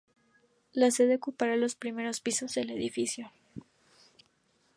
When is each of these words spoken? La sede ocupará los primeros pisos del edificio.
La 0.73 0.89
sede 0.89 1.13
ocupará 1.17 1.55
los 1.57 1.75
primeros 1.75 2.21
pisos 2.21 2.55
del 2.55 2.71
edificio. 2.71 3.31